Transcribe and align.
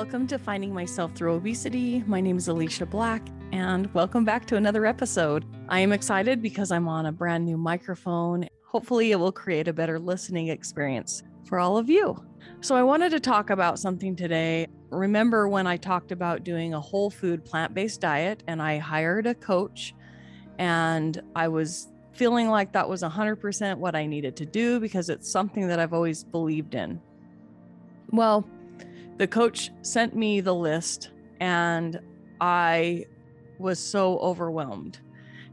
Welcome 0.00 0.26
to 0.28 0.38
Finding 0.38 0.72
Myself 0.72 1.14
Through 1.14 1.34
Obesity. 1.34 2.02
My 2.06 2.22
name 2.22 2.38
is 2.38 2.48
Alicia 2.48 2.86
Black, 2.86 3.28
and 3.52 3.92
welcome 3.92 4.24
back 4.24 4.46
to 4.46 4.56
another 4.56 4.86
episode. 4.86 5.44
I 5.68 5.80
am 5.80 5.92
excited 5.92 6.40
because 6.40 6.72
I'm 6.72 6.88
on 6.88 7.04
a 7.04 7.12
brand 7.12 7.44
new 7.44 7.58
microphone. 7.58 8.48
Hopefully, 8.64 9.12
it 9.12 9.16
will 9.16 9.30
create 9.30 9.68
a 9.68 9.74
better 9.74 9.98
listening 9.98 10.48
experience 10.48 11.22
for 11.44 11.58
all 11.58 11.76
of 11.76 11.90
you. 11.90 12.16
So, 12.62 12.76
I 12.76 12.82
wanted 12.82 13.10
to 13.10 13.20
talk 13.20 13.50
about 13.50 13.78
something 13.78 14.16
today. 14.16 14.68
Remember 14.88 15.50
when 15.50 15.66
I 15.66 15.76
talked 15.76 16.12
about 16.12 16.44
doing 16.44 16.72
a 16.72 16.80
whole 16.80 17.10
food 17.10 17.44
plant 17.44 17.74
based 17.74 18.00
diet, 18.00 18.42
and 18.46 18.62
I 18.62 18.78
hired 18.78 19.26
a 19.26 19.34
coach, 19.34 19.94
and 20.58 21.20
I 21.36 21.48
was 21.48 21.88
feeling 22.14 22.48
like 22.48 22.72
that 22.72 22.88
was 22.88 23.02
100% 23.02 23.76
what 23.76 23.94
I 23.94 24.06
needed 24.06 24.34
to 24.36 24.46
do 24.46 24.80
because 24.80 25.10
it's 25.10 25.30
something 25.30 25.68
that 25.68 25.78
I've 25.78 25.92
always 25.92 26.24
believed 26.24 26.74
in. 26.74 27.02
Well, 28.12 28.48
the 29.20 29.28
coach 29.28 29.70
sent 29.82 30.16
me 30.16 30.40
the 30.40 30.54
list 30.54 31.10
and 31.40 32.00
I 32.40 33.04
was 33.58 33.78
so 33.78 34.18
overwhelmed. 34.20 34.98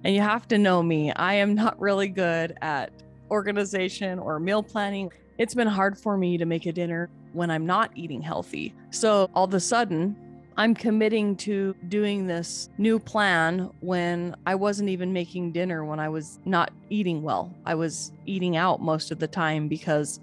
And 0.06 0.16
you 0.16 0.22
have 0.22 0.48
to 0.48 0.58
know 0.58 0.82
me, 0.82 1.12
I 1.12 1.34
am 1.34 1.54
not 1.54 1.78
really 1.78 2.08
good 2.08 2.58
at 2.62 2.94
organization 3.30 4.20
or 4.20 4.40
meal 4.40 4.64
planning. 4.64 5.12
It's 5.38 5.54
been 5.54 5.68
hard 5.68 5.98
for 5.98 6.18
me 6.18 6.38
to 6.38 6.46
make 6.46 6.66
a 6.66 6.72
dinner 6.72 7.10
when 7.34 7.52
I'm 7.52 7.66
not 7.66 7.92
eating 7.94 8.22
healthy. 8.22 8.74
So 8.92 9.30
all 9.36 9.44
of 9.44 9.54
a 9.54 9.60
sudden, 9.60 10.16
I'm 10.56 10.74
committing 10.74 11.36
to 11.36 11.76
doing 11.90 12.26
this 12.26 12.70
new 12.78 13.00
plan 13.00 13.70
when 13.82 14.34
I 14.46 14.56
wasn't 14.56 14.88
even 14.92 15.12
making 15.12 15.52
dinner 15.52 15.84
when 15.84 16.00
I 16.00 16.08
was 16.08 16.40
not 16.46 16.72
eating 16.90 17.22
well. 17.22 17.54
I 17.66 17.76
was 17.76 18.14
eating 18.26 18.56
out 18.56 18.82
most 18.82 19.12
of 19.12 19.20
the 19.20 19.28
time 19.28 19.68
because 19.68 20.22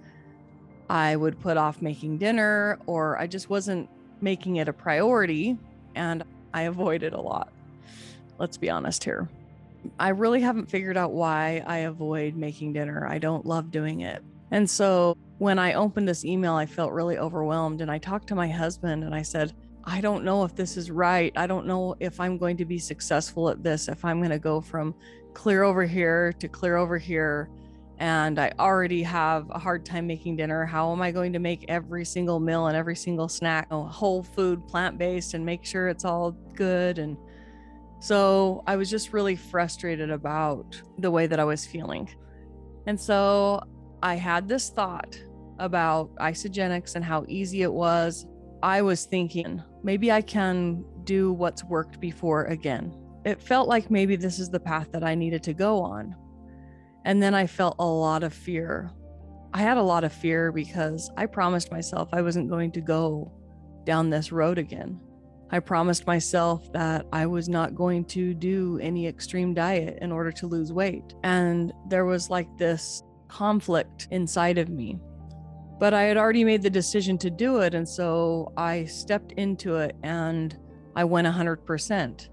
I 0.89 1.17
would 1.17 1.41
put 1.41 1.57
off 1.57 1.81
making 1.81 2.19
dinner 2.19 2.79
or 2.87 3.19
I 3.19 3.27
just 3.27 3.49
wasn't 3.49 3.89
making 4.21 4.57
it 4.57 4.69
a 4.69 4.73
priority 4.73 5.57
and 5.95 6.25
I 6.53 6.63
avoided 6.63 7.13
a 7.13 7.21
lot. 7.21 7.53
Let's 8.39 8.57
be 8.57 8.71
honest 8.71 9.05
here. 9.05 9.29
I 9.99 10.11
really 10.11 10.41
haven't 10.41 10.71
figured 10.71 10.97
out 10.97 11.13
why 11.13 11.63
I 11.67 11.79
avoid 11.79 12.37
making 12.37 12.73
dinner. 12.73 13.07
I 13.07 13.19
don't 13.19 13.45
love 13.45 13.71
doing 13.71 14.01
it. 14.01 14.23
And 14.51 14.69
so 14.69 15.17
when 15.39 15.59
I 15.59 15.75
opened 15.75 16.09
this 16.09 16.25
email, 16.25 16.55
I 16.55 16.67
felt 16.67 16.93
really 16.93 17.19
overwhelmed 17.19 17.81
and 17.81 17.91
I 17.91 17.99
talked 17.99 18.29
to 18.29 18.35
my 18.35 18.49
husband 18.49 19.05
and 19.05 19.15
I 19.15 19.23
said, 19.23 19.53
I 19.85 20.01
don't 20.01 20.25
know 20.25 20.45
if 20.45 20.55
this 20.55 20.77
is 20.77 20.91
right. 20.91 21.33
I 21.37 21.47
don't 21.47 21.67
know 21.67 21.97
if 22.01 22.19
I'm 22.19 22.39
going 22.39 22.57
to 22.57 22.65
be 22.65 22.79
successful 22.79 23.51
at 23.51 23.63
this, 23.63 23.89
if 23.89 24.05
I'm 24.05 24.19
going 24.19 24.31
to 24.31 24.39
go 24.39 24.61
from 24.61 24.95
clear 25.35 25.65
over 25.65 25.85
here 25.85 26.33
to 26.39 26.49
clear 26.49 26.77
over 26.77 26.97
here 26.97 27.49
and 27.99 28.39
I 28.39 28.53
already 28.59 29.03
have 29.03 29.49
a 29.51 29.59
hard 29.59 29.87
time 29.87 30.07
making 30.07 30.37
dinner. 30.37 30.65
How 30.65 30.93
am 30.93 31.01
I 31.01 31.13
going 31.13 31.33
to 31.33 31.39
make 31.39 31.65
every 31.69 32.05
single 32.05 32.41
meal 32.41 32.67
and 32.67 32.77
every 32.77 32.97
single 32.97 33.29
snack 33.29 33.71
whole 33.71 34.23
food, 34.23 34.67
plant 34.67 34.99
based, 34.99 35.35
and 35.35 35.45
make 35.45 35.65
sure 35.65 35.89
it's 35.89 36.05
all 36.05 36.33
good? 36.55 36.99
And 36.99 37.17
so 38.01 38.65
I 38.67 38.77
was 38.77 38.91
just 38.91 39.13
really 39.13 39.37
frustrated 39.37 40.11
about 40.11 40.81
the 40.99 41.11
way 41.11 41.27
that 41.27 41.39
I 41.39 41.45
was 41.45 41.65
feeling. 41.65 42.11
And 42.87 43.01
so 43.01 43.63
I 44.03 44.17
had 44.17 44.49
this 44.49 44.71
thought 44.71 45.17
about 45.59 46.15
Isagenix 46.17 46.97
and 46.97 47.05
how 47.05 47.25
easy 47.29 47.63
it 47.63 47.73
was. 47.73 48.27
I 48.63 48.83
was 48.83 49.05
thinking 49.05 49.63
maybe 49.85 50.11
I 50.11 50.21
can 50.21 50.85
do 51.05 51.33
what's 51.33 51.63
worked 51.65 52.01
before 52.01 52.45
again. 52.47 52.93
It 53.25 53.41
felt 53.41 53.69
like 53.69 53.91
maybe 53.91 54.17
this 54.17 54.39
is 54.39 54.51
the 54.51 54.61
path 54.61 54.91
that 54.93 55.05
I 55.05 55.15
needed 55.15 55.43
to 55.45 55.55
go 55.55 55.81
on 55.81 56.17
and 57.05 57.23
then 57.23 57.35
I 57.35 57.47
felt 57.47 57.77
a 57.79 57.87
lot 57.87 58.23
of 58.23 58.33
fear. 58.33 58.91
I 59.53 59.59
had 59.59 59.77
a 59.77 59.83
lot 59.83 60.05
of 60.05 60.13
fear 60.13 60.51
because 60.51 61.11
I 61.17 61.27
promised 61.27 61.71
myself 61.71 62.09
I 62.13 62.23
wasn't 62.23 62.51
going 62.51 62.73
to 62.73 62.81
go 62.81 63.33
down 63.85 64.11
this 64.11 64.33
road 64.33 64.59
again. 64.59 65.01
I 65.51 65.61
promised 65.61 66.07
myself 66.07 66.73
that 66.73 67.07
I 67.13 67.27
was 67.27 67.49
not 67.49 67.75
going 67.75 68.07
to 68.07 68.35
do 68.35 68.79
any 68.83 69.07
extreme 69.07 69.55
diet 69.55 69.99
in 70.01 70.11
order 70.11 70.33
to 70.33 70.47
lose 70.47 70.73
weight. 70.73 71.15
And 71.23 71.73
there 71.89 72.07
was 72.07 72.31
like 72.31 72.49
this 72.59 73.03
conflict 73.29 74.09
inside 74.11 74.59
of 74.59 74.69
me. 74.69 74.99
But 75.79 75.95
I 75.95 76.03
had 76.03 76.17
already 76.17 76.45
made 76.45 76.63
the 76.63 76.71
decision 76.71 77.19
to 77.19 77.31
do 77.31 77.61
it. 77.61 77.75
And 77.75 77.89
so 77.89 78.53
I 78.57 78.85
stepped 78.87 79.33
into 79.33 79.77
it 79.77 79.95
and 80.03 80.59
I 80.97 81.05
went 81.05 81.29
100%. 81.29 82.29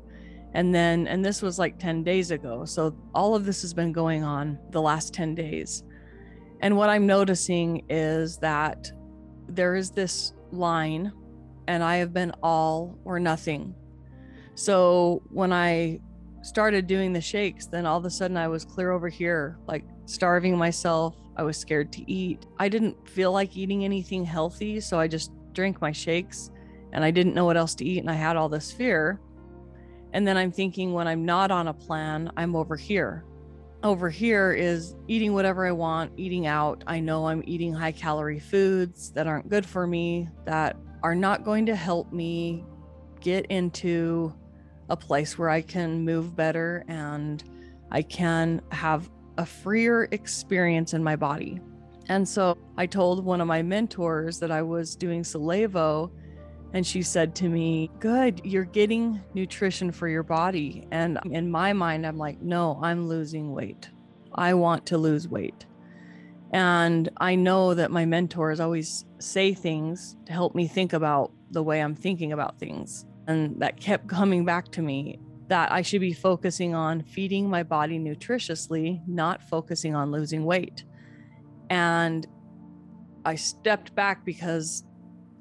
And 0.53 0.75
then, 0.75 1.07
and 1.07 1.23
this 1.23 1.41
was 1.41 1.57
like 1.57 1.79
10 1.79 2.03
days 2.03 2.31
ago. 2.31 2.65
So 2.65 2.95
all 3.13 3.35
of 3.35 3.45
this 3.45 3.61
has 3.61 3.73
been 3.73 3.91
going 3.91 4.23
on 4.23 4.59
the 4.71 4.81
last 4.81 5.13
10 5.13 5.35
days. 5.35 5.83
And 6.59 6.77
what 6.77 6.89
I'm 6.89 7.07
noticing 7.07 7.83
is 7.89 8.37
that 8.37 8.91
there 9.47 9.75
is 9.75 9.91
this 9.91 10.33
line, 10.51 11.11
and 11.67 11.83
I 11.83 11.97
have 11.97 12.13
been 12.13 12.31
all 12.43 12.97
or 13.05 13.19
nothing. 13.19 13.73
So 14.55 15.23
when 15.29 15.53
I 15.53 15.99
started 16.41 16.87
doing 16.87 17.13
the 17.13 17.21
shakes, 17.21 17.67
then 17.67 17.85
all 17.85 17.97
of 17.97 18.05
a 18.05 18.09
sudden 18.09 18.37
I 18.37 18.47
was 18.47 18.65
clear 18.65 18.91
over 18.91 19.09
here, 19.09 19.57
like 19.67 19.85
starving 20.05 20.57
myself. 20.57 21.15
I 21.37 21.43
was 21.43 21.57
scared 21.57 21.93
to 21.93 22.11
eat. 22.11 22.45
I 22.59 22.67
didn't 22.67 23.07
feel 23.07 23.31
like 23.31 23.55
eating 23.55 23.85
anything 23.85 24.25
healthy. 24.25 24.79
So 24.81 24.99
I 24.99 25.07
just 25.07 25.31
drank 25.53 25.81
my 25.81 25.91
shakes 25.91 26.51
and 26.91 27.03
I 27.03 27.11
didn't 27.11 27.33
know 27.33 27.45
what 27.45 27.57
else 27.57 27.73
to 27.75 27.85
eat. 27.85 27.99
And 27.99 28.09
I 28.09 28.15
had 28.15 28.35
all 28.35 28.49
this 28.49 28.71
fear. 28.71 29.19
And 30.13 30.27
then 30.27 30.37
I'm 30.37 30.51
thinking 30.51 30.93
when 30.93 31.07
I'm 31.07 31.25
not 31.25 31.51
on 31.51 31.67
a 31.67 31.73
plan, 31.73 32.31
I'm 32.37 32.55
over 32.55 32.75
here. 32.75 33.23
Over 33.83 34.09
here 34.09 34.51
is 34.51 34.95
eating 35.07 35.33
whatever 35.33 35.65
I 35.65 35.71
want, 35.71 36.11
eating 36.17 36.45
out. 36.45 36.83
I 36.85 36.99
know 36.99 37.27
I'm 37.27 37.43
eating 37.47 37.73
high 37.73 37.93
calorie 37.93 38.39
foods 38.39 39.11
that 39.11 39.25
aren't 39.25 39.49
good 39.49 39.65
for 39.65 39.87
me, 39.87 40.29
that 40.45 40.77
are 41.01 41.15
not 41.15 41.43
going 41.43 41.65
to 41.65 41.75
help 41.75 42.11
me 42.11 42.63
get 43.21 43.45
into 43.47 44.33
a 44.89 44.97
place 44.97 45.37
where 45.37 45.49
I 45.49 45.61
can 45.61 46.03
move 46.03 46.35
better 46.35 46.83
and 46.87 47.43
I 47.89 48.01
can 48.01 48.61
have 48.71 49.09
a 49.37 49.45
freer 49.45 50.07
experience 50.11 50.93
in 50.93 51.03
my 51.03 51.15
body. 51.15 51.59
And 52.09 52.27
so 52.27 52.57
I 52.77 52.85
told 52.85 53.23
one 53.23 53.41
of 53.41 53.47
my 53.47 53.61
mentors 53.61 54.39
that 54.39 54.51
I 54.51 54.61
was 54.61 54.95
doing 54.95 55.23
Solevo 55.23 56.11
and 56.73 56.85
she 56.85 57.01
said 57.01 57.35
to 57.35 57.49
me, 57.49 57.89
Good, 57.99 58.41
you're 58.45 58.63
getting 58.63 59.21
nutrition 59.33 59.91
for 59.91 60.07
your 60.07 60.23
body. 60.23 60.87
And 60.91 61.19
in 61.25 61.51
my 61.51 61.73
mind, 61.73 62.05
I'm 62.05 62.17
like, 62.17 62.41
No, 62.41 62.79
I'm 62.81 63.07
losing 63.07 63.51
weight. 63.51 63.89
I 64.33 64.53
want 64.53 64.85
to 64.87 64.97
lose 64.97 65.27
weight. 65.27 65.65
And 66.53 67.09
I 67.17 67.35
know 67.35 67.73
that 67.73 67.91
my 67.91 68.05
mentors 68.05 68.59
always 68.59 69.05
say 69.19 69.53
things 69.53 70.17
to 70.25 70.33
help 70.33 70.53
me 70.53 70.67
think 70.67 70.93
about 70.93 71.31
the 71.51 71.63
way 71.63 71.81
I'm 71.81 71.95
thinking 71.95 72.33
about 72.33 72.59
things. 72.59 73.05
And 73.27 73.59
that 73.61 73.79
kept 73.79 74.07
coming 74.07 74.43
back 74.45 74.69
to 74.73 74.81
me 74.81 75.19
that 75.47 75.71
I 75.71 75.81
should 75.81 76.01
be 76.01 76.13
focusing 76.13 76.73
on 76.73 77.03
feeding 77.03 77.49
my 77.49 77.63
body 77.63 77.99
nutritiously, 77.99 79.01
not 79.07 79.43
focusing 79.43 79.95
on 79.95 80.11
losing 80.11 80.45
weight. 80.45 80.85
And 81.69 82.25
I 83.25 83.35
stepped 83.35 83.93
back 83.93 84.25
because 84.25 84.83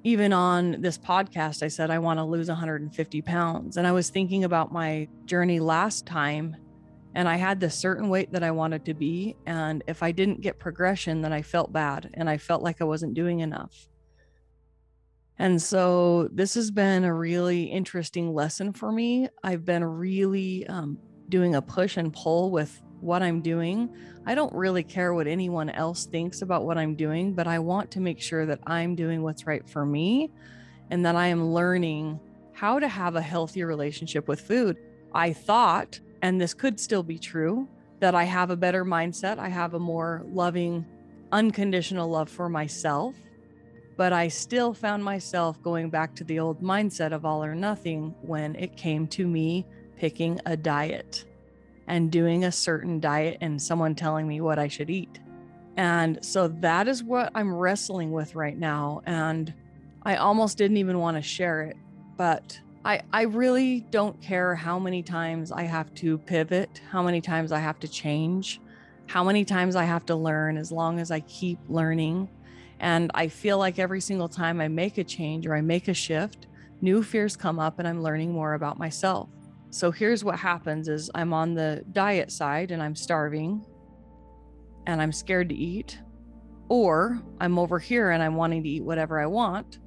even 0.03 0.33
on 0.33 0.81
this 0.81 0.97
podcast, 0.97 1.63
I 1.63 1.69
said 1.69 1.91
I 1.91 1.99
want 1.99 2.19
to 2.19 2.25
lose 2.25 2.49
150 2.49 3.23
pounds. 3.23 3.77
And 3.77 3.87
I 3.87 3.93
was 3.93 4.11
thinking 4.11 4.45
about 4.45 4.73
my 4.73 5.09
journey 5.27 5.61
last 5.61 6.07
time, 6.07 6.57
and 7.15 7.29
I 7.29 7.37
had 7.37 7.61
this 7.61 7.75
certain 7.75 8.09
weight 8.09 8.33
that 8.33 8.43
I 8.43 8.51
wanted 8.51 8.85
to 8.87 8.95
be. 8.95 9.37
And 9.47 9.83
if 9.87 10.03
I 10.03 10.13
didn't 10.13 10.41
get 10.41 10.59
progression, 10.59 11.23
then 11.23 11.33
I 11.33 11.43
felt 11.43 11.73
bad 11.73 12.11
and 12.15 12.31
I 12.31 12.39
felt 12.39 12.63
like 12.63 12.81
I 12.81 12.85
wasn't 12.85 13.15
doing 13.15 13.41
enough. 13.41 13.89
And 15.39 15.61
so 15.61 16.29
this 16.33 16.55
has 16.55 16.71
been 16.71 17.05
a 17.05 17.15
really 17.15 17.65
interesting 17.65 18.33
lesson 18.33 18.73
for 18.73 18.93
me. 18.93 19.29
I've 19.43 19.65
been 19.65 19.83
really 19.83 20.67
um, 20.67 20.99
doing 21.29 21.55
a 21.55 21.63
push 21.63 21.97
and 21.97 22.13
pull 22.13 22.51
with 22.51 22.81
what 23.03 23.23
I'm 23.23 23.41
doing. 23.41 23.95
I 24.27 24.35
don't 24.35 24.53
really 24.53 24.83
care 24.83 25.15
what 25.15 25.27
anyone 25.27 25.71
else 25.71 26.07
thinks 26.07 26.43
about 26.43 26.65
what 26.65 26.79
I'm 26.79 26.95
doing, 26.95 27.33
but 27.35 27.47
I 27.47 27.59
want 27.59 27.91
to 27.93 28.01
make 28.01 28.21
sure 28.21 28.47
that 28.47 28.61
I'm 28.67 28.95
doing 28.95 29.23
what's 29.23 29.47
right 29.47 29.69
for 29.69 29.85
me 29.87 30.31
and 30.91 31.05
that 31.07 31.17
I 31.17 31.29
am 31.29 31.53
learning 31.53 32.21
how 32.53 32.79
to 32.79 32.89
have 32.89 33.17
a 33.17 33.23
healthy 33.23 33.65
relationship 33.65 34.29
with 34.29 34.41
food. 34.41 34.77
I 35.15 35.33
thought, 35.33 35.99
and 36.23 36.41
this 36.41 36.53
could 36.53 36.79
still 36.79 37.03
be 37.03 37.19
true, 37.19 37.69
that 38.01 38.15
I 38.15 38.25
have 38.25 38.51
a 38.51 38.57
better 38.57 38.85
mindset. 38.85 39.39
I 39.39 39.49
have 39.49 39.75
a 39.75 39.79
more 39.79 40.23
loving, 40.27 40.85
unconditional 41.33 42.09
love 42.09 42.29
for 42.29 42.49
myself. 42.49 43.15
But 43.97 44.13
I 44.13 44.29
still 44.29 44.73
found 44.73 45.05
myself 45.05 45.63
going 45.63 45.91
back 45.91 46.15
to 46.17 46.25
the 46.25 46.39
old 46.39 46.63
mindset 46.63 47.13
of 47.13 47.25
all 47.25 47.45
or 47.45 47.55
nothing 47.55 48.15
when 48.23 48.55
it 48.57 48.77
came 48.77 49.07
to 49.09 49.27
me 49.27 49.67
picking 49.97 50.41
a 50.47 50.57
diet 50.57 51.27
and 51.91 52.11
doing 52.11 52.45
a 52.45 52.53
certain 52.53 53.01
diet 53.01 53.39
and 53.41 53.61
someone 53.61 53.95
telling 53.95 54.27
me 54.27 54.41
what 54.41 54.59
I 54.59 54.69
should 54.69 54.89
eat. 54.91 55.19
And 55.77 56.25
so 56.25 56.49
that 56.49 56.89
is 56.89 57.03
what 57.03 57.31
I'm 57.35 57.53
wrestling 57.55 58.13
with 58.13 58.35
right 58.35 58.57
now. 58.57 59.03
And 59.07 59.53
I 60.03 60.17
almost 60.17 60.57
didn't 60.57 60.79
even 60.79 60.99
want 60.99 61.17
to 61.17 61.23
share 61.23 61.63
it, 61.63 61.77
but 62.17 62.59
I, 62.85 63.03
I 63.13 63.23
really 63.23 63.81
don't 63.91 64.21
care 64.23 64.55
how 64.55 64.79
many 64.79 65.03
times 65.03 65.53
I 65.53 65.65
have 65.65 65.93
to 65.97 66.17
pivot, 66.19 66.81
how 66.91 67.03
many 67.03 67.21
times 67.21 67.53
I 67.53 67.59
have 67.59 67.79
to 67.81 67.89
change, 67.89 68.61
how 69.07 69.25
many 69.25 69.45
times 69.45 69.77
I 69.77 69.85
have 69.85 70.07
to 70.07 70.15
learn, 70.17 70.57
as 70.57 70.73
long 70.73 71.01
as 71.01 71.11
I 71.11 71.21
keep 71.21 71.59
learning 71.69 72.29
And 72.81 73.11
I 73.15 73.29
feel 73.29 73.59
like 73.59 73.79
every 73.79 74.01
single 74.01 74.29
time 74.29 74.61
I 74.61 74.69
make 74.69 74.97
a 74.99 75.05
change 75.05 75.47
or 75.47 75.55
I 75.55 75.61
make 75.61 75.89
a 75.89 75.95
shift, 75.95 76.47
new 76.81 77.03
fears 77.03 77.37
come 77.37 77.59
up 77.61 77.79
and 77.79 77.87
I'm 77.87 78.03
learning 78.03 78.33
more 78.33 78.55
about 78.55 78.79
myself. 78.79 79.29
So 79.71 79.93
here's 79.93 80.25
what 80.25 80.39
happens 80.39 80.89
is 80.89 81.11
I'm 81.15 81.33
on 81.33 81.55
the 81.55 81.85
diet 81.93 82.33
side 82.33 82.73
and 82.73 82.83
I'm 82.83 82.97
starving 82.97 83.65
and 84.87 85.01
I'm 85.01 85.13
scared 85.13 85.49
to 85.51 85.55
eat 85.55 85.99
or 86.69 87.23
I'm 87.41 87.59
over 87.59 87.79
here 87.79 88.11
and 88.11 88.23
I'm 88.23 88.35
wanting 88.35 88.65
to 88.65 88.69
eat 88.69 88.85
whatever 88.85 89.21
I 89.21 89.27
want. 89.27 89.79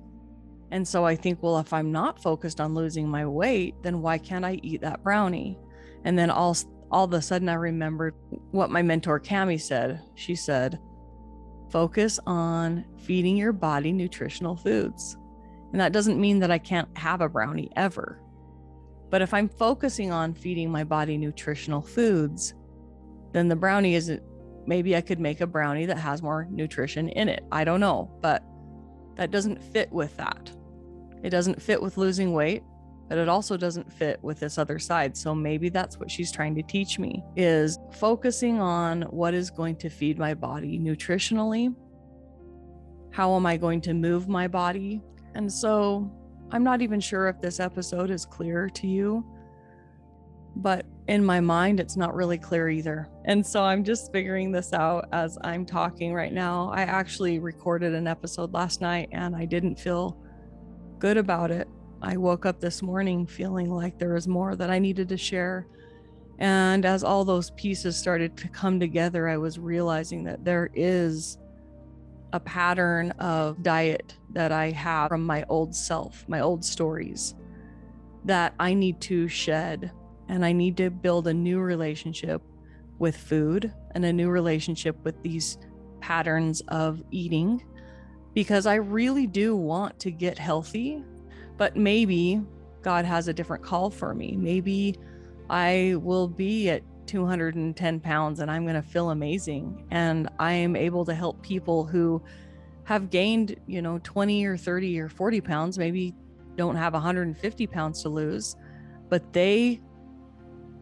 And 0.71 0.87
so 0.87 1.05
I 1.05 1.15
think, 1.15 1.43
well, 1.43 1.59
if 1.59 1.73
I'm 1.73 1.91
not 1.91 2.21
focused 2.21 2.61
on 2.61 2.73
losing 2.73 3.07
my 3.07 3.25
weight, 3.25 3.75
then 3.83 4.01
why 4.01 4.17
can't 4.17 4.45
I 4.45 4.59
eat 4.63 4.81
that 4.81 5.03
brownie? 5.03 5.59
And 6.05 6.17
then 6.17 6.29
all 6.29 6.55
all 6.89 7.05
of 7.05 7.13
a 7.13 7.21
sudden 7.21 7.49
I 7.49 7.55
remembered 7.55 8.13
what 8.51 8.69
my 8.69 8.81
mentor 8.81 9.19
Cami 9.19 9.59
said. 9.59 10.01
She 10.15 10.35
said, 10.35 10.79
focus 11.71 12.19
on 12.25 12.85
feeding 12.99 13.35
your 13.35 13.51
body 13.51 13.91
nutritional 13.91 14.55
foods. 14.55 15.17
And 15.71 15.81
that 15.81 15.91
doesn't 15.91 16.21
mean 16.21 16.39
that 16.39 16.51
I 16.51 16.59
can't 16.59 16.95
have 16.97 17.21
a 17.21 17.27
brownie 17.27 17.71
ever. 17.75 18.22
But 19.13 19.21
if 19.21 19.31
I'm 19.31 19.47
focusing 19.47 20.11
on 20.11 20.33
feeding 20.33 20.71
my 20.71 20.83
body 20.83 21.19
nutritional 21.19 21.83
foods, 21.83 22.55
then 23.31 23.47
the 23.47 23.55
brownie 23.55 23.93
isn't, 23.93 24.23
maybe 24.65 24.95
I 24.95 25.01
could 25.01 25.19
make 25.19 25.39
a 25.39 25.45
brownie 25.45 25.85
that 25.85 25.99
has 25.99 26.23
more 26.23 26.47
nutrition 26.49 27.09
in 27.09 27.29
it. 27.29 27.45
I 27.51 27.63
don't 27.63 27.79
know, 27.79 28.09
but 28.23 28.43
that 29.13 29.29
doesn't 29.29 29.63
fit 29.63 29.91
with 29.91 30.17
that. 30.17 30.51
It 31.21 31.29
doesn't 31.29 31.61
fit 31.61 31.79
with 31.79 31.97
losing 31.97 32.33
weight 32.33 32.63
but 33.09 33.19
it 33.19 33.29
also 33.29 33.55
doesn't 33.57 33.93
fit 33.93 34.17
with 34.23 34.39
this 34.39 34.57
other 34.57 34.79
side. 34.79 35.15
So 35.15 35.35
maybe 35.35 35.69
that's 35.69 35.99
what 35.99 36.09
she's 36.09 36.31
trying 36.31 36.55
to 36.55 36.63
teach 36.63 36.97
me 36.97 37.23
is 37.35 37.77
focusing 37.91 38.59
on 38.59 39.03
what 39.03 39.35
is 39.35 39.51
going 39.51 39.75
to 39.75 39.89
feed 39.89 40.17
my 40.17 40.33
body 40.33 40.79
nutritionally. 40.79 41.75
How 43.11 43.35
am 43.35 43.45
I 43.45 43.57
going 43.57 43.81
to 43.81 43.93
move 43.93 44.27
my 44.27 44.47
body? 44.47 45.03
And 45.35 45.51
so 45.51 46.11
I'm 46.53 46.63
not 46.63 46.81
even 46.81 47.01
sure 47.01 47.27
if 47.27 47.41
this 47.41 47.59
episode 47.59 48.09
is 48.09 48.25
clear 48.25 48.69
to 48.69 48.87
you, 48.87 49.25
but 50.55 50.85
in 51.09 51.25
my 51.25 51.41
mind, 51.41 51.81
it's 51.81 51.97
not 51.97 52.15
really 52.15 52.37
clear 52.37 52.69
either. 52.69 53.09
And 53.25 53.45
so 53.45 53.63
I'm 53.63 53.83
just 53.83 54.13
figuring 54.13 54.51
this 54.51 54.71
out 54.71 55.09
as 55.11 55.37
I'm 55.43 55.65
talking 55.65 56.13
right 56.13 56.31
now. 56.31 56.69
I 56.73 56.83
actually 56.83 57.39
recorded 57.39 57.93
an 57.93 58.07
episode 58.07 58.53
last 58.53 58.79
night 58.79 59.09
and 59.11 59.35
I 59.35 59.43
didn't 59.43 59.77
feel 59.77 60.17
good 60.99 61.17
about 61.17 61.51
it 61.51 61.67
I 62.03 62.17
woke 62.17 62.45
up 62.45 62.59
this 62.59 62.81
morning 62.81 63.25
feeling 63.25 63.71
like 63.71 63.97
there 63.97 64.13
was 64.13 64.27
more 64.27 64.57
that 64.57 64.69
I 64.69 64.77
needed 64.77 65.07
to 65.07 65.17
share. 65.17 65.65
And 66.37 66.85
as 66.85 67.01
all 67.01 67.23
those 67.23 67.51
pieces 67.51 67.95
started 67.95 68.35
to 68.37 68.49
come 68.49 68.77
together, 68.77 69.29
I 69.29 69.37
was 69.37 69.57
realizing 69.57 70.25
that 70.25 70.43
there 70.43 70.69
is 70.73 71.37
a 72.33 72.39
pattern 72.39 73.11
of 73.11 73.63
diet 73.63 74.17
that 74.31 74.51
I 74.51 74.71
have 74.71 75.07
from 75.07 75.23
my 75.23 75.45
old 75.47 75.73
self, 75.73 76.25
my 76.27 76.41
old 76.41 76.65
stories 76.65 77.35
that 78.25 78.53
I 78.59 78.73
need 78.73 78.99
to 79.01 79.27
shed. 79.27 79.91
And 80.29 80.45
I 80.45 80.51
need 80.51 80.77
to 80.77 80.89
build 80.89 81.27
a 81.27 81.33
new 81.33 81.59
relationship 81.59 82.41
with 82.99 83.15
food 83.15 83.73
and 83.91 84.03
a 84.03 84.13
new 84.13 84.29
relationship 84.29 84.97
with 85.03 85.21
these 85.21 85.57
patterns 86.01 86.61
of 86.69 87.03
eating 87.11 87.63
because 88.33 88.65
I 88.65 88.75
really 88.75 89.27
do 89.27 89.55
want 89.55 89.99
to 89.99 90.11
get 90.11 90.37
healthy 90.37 91.03
but 91.57 91.75
maybe 91.75 92.41
God 92.81 93.05
has 93.05 93.27
a 93.27 93.33
different 93.33 93.63
call 93.63 93.89
for 93.89 94.13
me. 94.13 94.35
Maybe 94.35 94.97
I 95.49 95.95
will 96.01 96.27
be 96.27 96.69
at 96.69 96.83
210 97.07 97.99
pounds 97.99 98.39
and 98.39 98.49
I'm 98.49 98.63
going 98.63 98.75
to 98.75 98.81
feel 98.81 99.09
amazing. 99.09 99.85
And 99.91 100.29
I 100.39 100.53
am 100.53 100.75
able 100.75 101.05
to 101.05 101.13
help 101.13 101.41
people 101.41 101.85
who 101.85 102.21
have 102.85 103.09
gained, 103.09 103.55
you 103.67 103.81
know, 103.81 103.99
20 104.03 104.45
or 104.45 104.57
30 104.57 104.99
or 104.99 105.09
40 105.09 105.41
pounds, 105.41 105.77
maybe 105.77 106.13
don't 106.55 106.75
have 106.75 106.93
150 106.93 107.67
pounds 107.67 108.01
to 108.03 108.09
lose, 108.09 108.55
but 109.09 109.33
they 109.33 109.81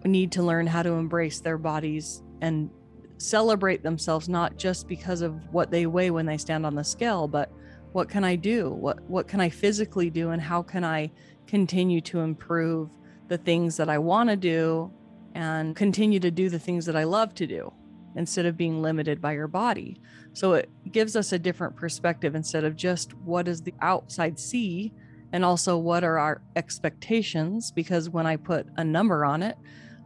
need 0.03 0.31
to 0.31 0.43
learn 0.43 0.67
how 0.67 0.83
to 0.83 0.91
embrace 0.93 1.39
their 1.39 1.57
bodies 1.57 2.23
and 2.41 2.69
celebrate 3.17 3.83
themselves, 3.83 4.27
not 4.27 4.57
just 4.57 4.87
because 4.87 5.21
of 5.21 5.53
what 5.53 5.69
they 5.69 5.85
weigh 5.85 6.09
when 6.09 6.25
they 6.25 6.37
stand 6.37 6.65
on 6.65 6.75
the 6.75 6.83
scale, 6.83 7.27
but 7.27 7.51
what 7.93 8.07
can 8.07 8.23
i 8.23 8.35
do 8.35 8.69
what 8.69 9.01
what 9.09 9.27
can 9.27 9.39
i 9.39 9.49
physically 9.49 10.09
do 10.09 10.31
and 10.31 10.41
how 10.41 10.61
can 10.61 10.83
i 10.83 11.09
continue 11.47 12.01
to 12.01 12.19
improve 12.19 12.89
the 13.27 13.37
things 13.37 13.77
that 13.77 13.89
i 13.89 13.97
want 13.97 14.29
to 14.29 14.35
do 14.35 14.91
and 15.35 15.75
continue 15.75 16.19
to 16.19 16.31
do 16.31 16.49
the 16.49 16.59
things 16.59 16.85
that 16.85 16.95
i 16.95 17.03
love 17.03 17.33
to 17.33 17.47
do 17.47 17.71
instead 18.15 18.45
of 18.45 18.57
being 18.57 18.81
limited 18.81 19.21
by 19.21 19.31
your 19.31 19.47
body 19.47 19.99
so 20.33 20.53
it 20.53 20.69
gives 20.91 21.15
us 21.15 21.31
a 21.31 21.39
different 21.39 21.75
perspective 21.75 22.35
instead 22.35 22.63
of 22.63 22.75
just 22.75 23.13
what 23.19 23.45
does 23.45 23.61
the 23.61 23.73
outside 23.81 24.39
see 24.39 24.93
and 25.33 25.45
also 25.45 25.77
what 25.77 26.03
are 26.03 26.17
our 26.17 26.41
expectations 26.55 27.71
because 27.71 28.09
when 28.09 28.25
i 28.25 28.35
put 28.35 28.67
a 28.77 28.83
number 28.83 29.23
on 29.23 29.41
it 29.41 29.57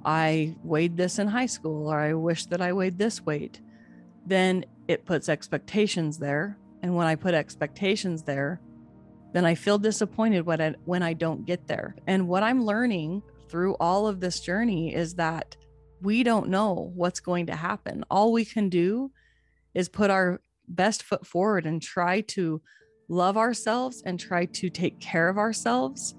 i 0.06 0.56
weighed 0.64 0.98
this 0.98 1.18
in 1.18 1.28
high 1.28 1.46
school 1.46 1.88
or 1.88 2.00
i 2.00 2.14
wish 2.14 2.46
that 2.46 2.62
i 2.62 2.72
weighed 2.72 2.98
this 2.98 3.26
weight 3.26 3.60
then 4.26 4.64
it 4.88 5.06
puts 5.06 5.30
expectations 5.30 6.20
there 6.20 6.58
and 6.86 6.96
when 6.96 7.08
I 7.08 7.16
put 7.16 7.34
expectations 7.34 8.22
there, 8.22 8.62
then 9.34 9.44
I 9.44 9.56
feel 9.56 9.80
disappointed 9.80 10.46
when 10.46 10.62
I, 10.62 10.76
when 10.86 11.02
I 11.02 11.14
don't 11.14 11.44
get 11.44 11.66
there. 11.66 11.96
And 12.06 12.28
what 12.28 12.44
I'm 12.44 12.64
learning 12.64 13.24
through 13.50 13.76
all 13.80 14.08
of 14.08 14.20
this 14.20 14.40
journey 14.40 14.94
is 14.94 15.16
that 15.16 15.56
we 16.02 16.24
don't 16.24 16.50
know 16.50 16.92
what's 16.96 17.20
going 17.20 17.48
to 17.48 17.56
happen. 17.56 18.04
All 18.10 18.32
we 18.32 18.46
can 18.46 18.70
do 18.70 19.12
is 19.74 19.90
put 19.90 20.10
our 20.10 20.42
best 20.68 21.04
foot 21.04 21.26
forward 21.26 21.66
and 21.66 21.82
try 21.82 22.22
to 22.22 22.62
love 23.08 23.38
ourselves 23.38 24.02
and 24.06 24.20
try 24.20 24.46
to 24.46 24.70
take 24.70 25.00
care 25.00 25.30
of 25.30 25.38
ourselves 25.38 26.16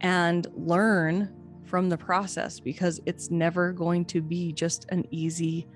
and 0.00 0.46
learn 0.54 1.32
from 1.64 1.88
the 1.88 1.98
process 1.98 2.60
because 2.60 3.00
it's 3.06 3.30
never 3.30 3.72
going 3.72 4.04
to 4.04 4.20
be 4.20 4.52
just 4.52 4.86
an 4.90 5.04
easy, 5.10 5.66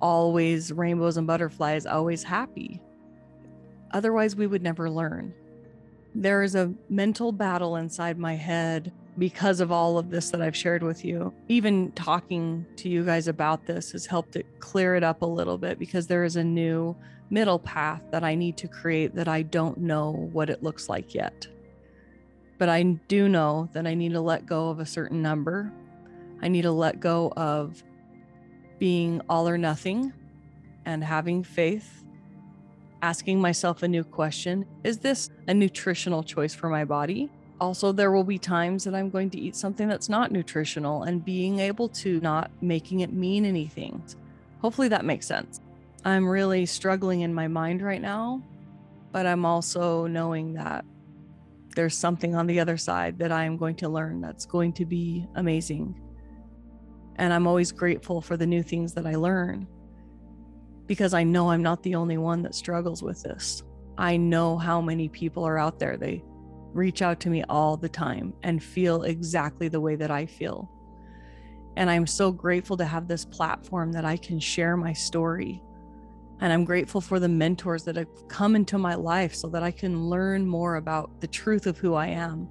always 0.00 0.72
rainbows 0.72 1.16
and 1.16 1.26
butterflies, 1.26 1.86
always 1.86 2.22
happy. 2.22 2.80
Otherwise, 3.92 4.36
we 4.36 4.46
would 4.46 4.62
never 4.62 4.90
learn. 4.90 5.34
There 6.14 6.42
is 6.42 6.54
a 6.54 6.72
mental 6.88 7.32
battle 7.32 7.76
inside 7.76 8.18
my 8.18 8.34
head 8.34 8.92
because 9.18 9.60
of 9.60 9.72
all 9.72 9.98
of 9.98 10.10
this 10.10 10.30
that 10.30 10.40
I've 10.40 10.56
shared 10.56 10.82
with 10.82 11.04
you. 11.04 11.34
Even 11.48 11.90
talking 11.92 12.64
to 12.76 12.88
you 12.88 13.04
guys 13.04 13.26
about 13.26 13.66
this 13.66 13.92
has 13.92 14.06
helped 14.06 14.36
it 14.36 14.46
clear 14.60 14.94
it 14.94 15.02
up 15.02 15.22
a 15.22 15.26
little 15.26 15.58
bit 15.58 15.78
because 15.78 16.06
there 16.06 16.24
is 16.24 16.36
a 16.36 16.44
new 16.44 16.96
middle 17.30 17.58
path 17.58 18.02
that 18.10 18.22
I 18.24 18.34
need 18.34 18.56
to 18.58 18.68
create 18.68 19.14
that 19.16 19.28
I 19.28 19.42
don't 19.42 19.78
know 19.78 20.28
what 20.32 20.50
it 20.50 20.62
looks 20.62 20.88
like 20.88 21.14
yet. 21.14 21.46
But 22.58 22.68
I 22.68 22.82
do 22.82 23.28
know 23.28 23.68
that 23.72 23.86
I 23.86 23.94
need 23.94 24.12
to 24.12 24.20
let 24.20 24.46
go 24.46 24.68
of 24.68 24.78
a 24.80 24.86
certain 24.86 25.20
number. 25.20 25.72
I 26.40 26.48
need 26.48 26.62
to 26.62 26.72
let 26.72 27.00
go 27.00 27.32
of 27.36 27.82
being 28.78 29.20
all 29.28 29.48
or 29.48 29.58
nothing 29.58 30.12
and 30.84 31.02
having 31.02 31.42
faith 31.42 32.04
asking 33.02 33.40
myself 33.40 33.82
a 33.82 33.88
new 33.88 34.04
question 34.04 34.66
Is 34.84 34.98
this 34.98 35.30
a 35.46 35.54
nutritional 35.54 36.22
choice 36.22 36.54
for 36.54 36.68
my 36.68 36.84
body? 36.84 37.30
Also, 37.60 37.90
there 37.90 38.12
will 38.12 38.24
be 38.24 38.38
times 38.38 38.84
that 38.84 38.94
I'm 38.94 39.10
going 39.10 39.30
to 39.30 39.40
eat 39.40 39.56
something 39.56 39.88
that's 39.88 40.08
not 40.08 40.30
nutritional 40.30 41.02
and 41.02 41.24
being 41.24 41.58
able 41.58 41.88
to 41.88 42.20
not 42.20 42.50
making 42.60 43.00
it 43.00 43.12
mean 43.12 43.44
anything. 43.44 44.02
Hopefully 44.60 44.88
that 44.88 45.04
makes 45.04 45.26
sense. 45.26 45.60
I'm 46.04 46.28
really 46.28 46.66
struggling 46.66 47.22
in 47.22 47.34
my 47.34 47.48
mind 47.48 47.82
right 47.82 48.00
now, 48.00 48.42
but 49.10 49.26
I'm 49.26 49.44
also 49.44 50.06
knowing 50.06 50.54
that 50.54 50.84
there's 51.74 51.96
something 51.96 52.34
on 52.34 52.46
the 52.46 52.60
other 52.60 52.76
side 52.76 53.18
that 53.18 53.32
I 53.32 53.44
am 53.44 53.56
going 53.56 53.76
to 53.76 53.88
learn 53.88 54.20
that's 54.20 54.46
going 54.46 54.72
to 54.74 54.84
be 54.84 55.26
amazing. 55.34 56.00
And 57.16 57.32
I'm 57.32 57.46
always 57.46 57.72
grateful 57.72 58.20
for 58.20 58.36
the 58.36 58.46
new 58.46 58.62
things 58.62 58.94
that 58.94 59.06
I 59.06 59.16
learn 59.16 59.66
because 60.86 61.14
I 61.14 61.24
know 61.24 61.50
I'm 61.50 61.62
not 61.62 61.82
the 61.82 61.96
only 61.96 62.16
one 62.18 62.42
that 62.42 62.54
struggles 62.54 63.02
with 63.02 63.22
this. 63.22 63.62
I 63.98 64.16
know 64.16 64.56
how 64.56 64.80
many 64.80 65.08
people 65.08 65.44
are 65.44 65.58
out 65.58 65.78
there. 65.78 65.96
They 65.96 66.22
reach 66.72 67.02
out 67.02 67.20
to 67.20 67.30
me 67.30 67.42
all 67.48 67.76
the 67.76 67.88
time 67.88 68.34
and 68.42 68.62
feel 68.62 69.02
exactly 69.02 69.68
the 69.68 69.80
way 69.80 69.96
that 69.96 70.10
I 70.10 70.26
feel. 70.26 70.70
And 71.76 71.90
I'm 71.90 72.06
so 72.06 72.32
grateful 72.32 72.76
to 72.78 72.84
have 72.84 73.06
this 73.06 73.24
platform 73.24 73.92
that 73.92 74.04
I 74.04 74.16
can 74.16 74.40
share 74.40 74.76
my 74.76 74.92
story. 74.92 75.62
And 76.40 76.52
I'm 76.52 76.64
grateful 76.64 77.00
for 77.00 77.20
the 77.20 77.28
mentors 77.28 77.84
that 77.84 77.96
have 77.96 78.28
come 78.28 78.56
into 78.56 78.78
my 78.78 78.94
life 78.94 79.34
so 79.34 79.48
that 79.48 79.62
I 79.62 79.70
can 79.70 80.08
learn 80.08 80.46
more 80.46 80.76
about 80.76 81.20
the 81.20 81.26
truth 81.26 81.66
of 81.66 81.78
who 81.78 81.94
I 81.94 82.08
am 82.08 82.48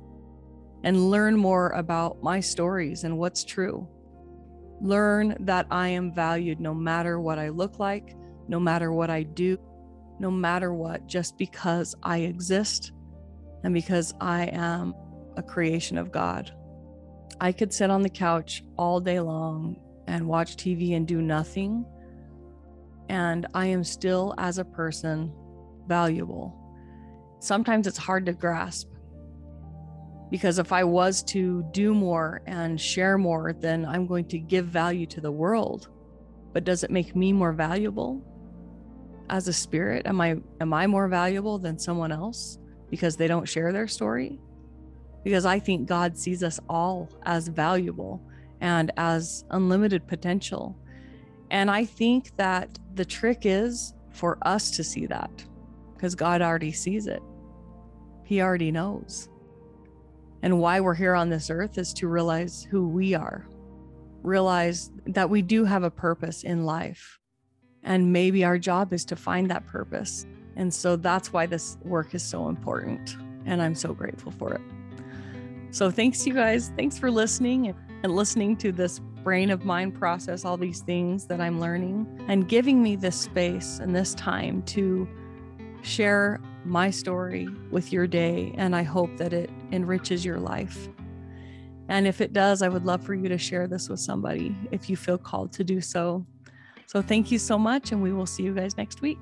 and 0.84 1.10
learn 1.10 1.36
more 1.38 1.70
about 1.70 2.22
my 2.22 2.40
stories 2.40 3.04
and 3.04 3.18
what's 3.18 3.44
true. 3.44 3.88
Learn 4.80 5.36
that 5.42 5.68
I 5.72 5.90
am 5.90 6.14
valued 6.14 6.60
no 6.60 6.74
matter 6.74 7.20
what 7.20 7.40
I 7.40 7.50
look 7.50 7.80
like, 7.80 8.16
no 8.48 8.60
matter 8.60 8.92
what 8.92 9.10
I 9.10 9.24
do, 9.24 9.58
no 10.20 10.32
matter 10.32 10.74
what, 10.74 11.08
just 11.08 11.38
because 11.38 11.96
I 12.04 12.20
exist 12.20 12.92
and 13.68 13.74
because 13.74 14.14
I 14.22 14.46
am 14.46 14.96
a 15.36 15.44
creation 15.44 15.98
of 15.98 16.10
God. 16.10 16.54
I 17.42 17.52
could 17.52 17.74
sit 17.74 17.90
on 17.90 18.02
the 18.02 18.10
couch 18.10 18.64
all 18.78 19.02
day 19.02 19.20
long 19.20 19.76
and 20.08 20.26
watch 20.26 20.56
TV 20.56 20.96
and 20.96 21.06
do 21.06 21.22
nothing. 21.22 21.86
And 23.10 23.46
I 23.54 23.66
am 23.66 23.84
still, 23.84 24.34
as 24.38 24.58
a 24.58 24.64
person, 24.64 25.34
valuable. 25.86 26.56
Sometimes 27.42 27.88
it's 27.88 27.98
hard 27.98 28.26
to 28.28 28.32
grasp 28.32 28.88
because 30.32 30.60
if 30.60 30.72
I 30.72 30.86
was 30.86 31.22
to 31.24 31.68
do 31.72 31.94
more 31.94 32.44
and 32.48 32.80
share 32.80 33.18
more, 33.18 33.52
then 33.52 33.86
I'm 33.86 34.08
going 34.08 34.30
to 34.30 34.40
give 34.40 34.68
value 34.68 35.08
to 35.08 35.20
the 35.20 35.32
world. 35.32 35.90
But 36.54 36.64
does 36.64 36.86
it 36.86 36.90
make 36.90 37.18
me 37.18 37.34
more 37.34 37.52
valuable 37.52 38.24
as 39.30 39.50
a 39.50 39.54
spirit? 39.54 40.08
Am 40.08 40.22
I 40.22 40.38
am 40.62 40.74
I 40.74 40.88
more 40.88 41.10
valuable 41.10 41.60
than 41.60 41.78
someone 41.78 42.14
else 42.14 42.60
because 42.90 43.16
they 43.16 43.28
don't 43.28 43.48
share 43.48 43.72
their 43.72 43.88
story? 43.88 44.40
Because 45.24 45.46
I 45.46 45.60
think 45.60 45.88
God 45.88 46.18
sees 46.18 46.44
us 46.44 46.60
all 46.70 47.10
as 47.24 47.48
valuable 47.48 48.22
and 48.62 48.92
as 48.98 49.46
unlimited 49.52 50.08
potential. 50.08 50.78
And 51.52 51.70
I 51.70 51.86
think 51.86 52.36
that 52.38 52.78
the 52.96 53.06
trick 53.06 53.42
is 53.44 53.94
for 54.12 54.38
us 54.42 54.72
to 54.72 54.84
see 54.84 55.06
that 55.08 55.46
because 55.94 56.16
God 56.16 56.42
already 56.42 56.72
sees 56.72 57.08
it. 57.08 57.22
He 58.24 58.42
already 58.42 58.72
knows. 58.72 59.30
And 60.42 60.60
why 60.60 60.80
we're 60.80 60.94
here 60.94 61.16
on 61.16 61.30
this 61.30 61.50
earth 61.50 61.78
is 61.78 61.94
to 61.94 62.08
realize 62.08 62.64
who 62.64 62.88
we 62.88 63.14
are, 63.16 63.48
realize 64.22 64.92
that 65.08 65.30
we 65.30 65.42
do 65.42 65.66
have 65.66 65.84
a 65.84 65.92
purpose 65.92 66.44
in 66.44 66.66
life. 66.66 67.20
And 67.84 68.12
maybe 68.12 68.44
our 68.44 68.58
job 68.58 68.94
is 68.94 69.06
to 69.06 69.16
find 69.16 69.50
that 69.50 69.66
purpose. 69.66 70.26
And 70.58 70.74
so 70.74 70.96
that's 70.98 71.32
why 71.32 71.46
this 71.46 71.78
work 71.84 72.14
is 72.14 72.24
so 72.24 72.50
important. 72.50 73.16
And 73.46 73.62
I'm 73.62 73.76
so 73.76 73.94
grateful 73.94 74.32
for 74.32 74.54
it. 74.54 74.62
So 75.72 75.90
thanks, 75.92 76.26
you 76.26 76.34
guys. 76.34 76.72
Thanks 76.76 76.98
for 76.98 77.10
listening 77.12 77.74
and 78.04 78.16
listening 78.16 78.58
to 78.58 78.72
this 78.72 79.00
brain 79.24 79.50
of 79.50 79.66
mine 79.66 79.92
process 79.92 80.46
all 80.46 80.58
these 80.58 80.82
things 80.82 81.28
that 81.28 81.40
I'm 81.40 81.60
learning 81.60 82.26
and 82.28 82.48
giving 82.48 82.82
me 82.82 82.96
this 82.96 83.16
space 83.16 83.80
and 83.80 83.96
this 83.96 84.14
time 84.16 84.64
to 84.64 85.08
share 85.82 86.42
my 86.66 86.90
story 86.90 87.48
with 87.70 87.94
your 87.94 88.08
day. 88.08 88.54
And 88.58 88.76
I 88.76 88.84
hope 88.84 89.16
that 89.18 89.34
it 89.34 89.50
enriches 89.72 90.26
your 90.26 90.40
life. 90.40 90.90
And 91.90 92.08
if 92.08 92.20
it 92.20 92.34
does, 92.34 92.62
I 92.62 92.68
would 92.68 92.86
love 92.86 93.04
for 93.04 93.14
you 93.14 93.30
to 93.30 93.38
share 93.38 93.68
this 93.68 93.90
with 93.90 94.00
somebody 94.00 94.56
if 94.72 94.90
you 94.90 94.98
feel 94.98 95.18
called 95.18 95.54
to 95.54 95.64
do 95.64 95.80
so. 95.82 96.26
So 96.86 97.02
thank 97.02 97.32
you 97.32 97.40
so 97.40 97.58
much, 97.58 97.92
and 97.92 98.02
we 98.02 98.14
will 98.14 98.26
see 98.26 98.44
you 98.44 98.54
guys 98.54 98.78
next 98.78 99.02
week. 99.02 99.20